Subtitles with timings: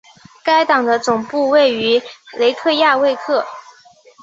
[0.43, 2.01] 该党的总部位于
[2.33, 3.45] 雷克雅未克。